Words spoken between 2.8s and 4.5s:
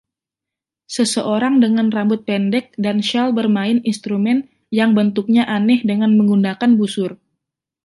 dan syal bermain instrumen